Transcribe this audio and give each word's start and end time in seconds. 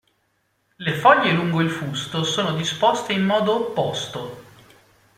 Le 0.79 0.93
foglie 0.95 1.31
lungo 1.31 1.61
il 1.61 1.69
fusto 1.69 2.23
sono 2.23 2.55
disposte 2.55 3.13
in 3.13 3.23
modo 3.23 3.53
opposto. 3.53 4.43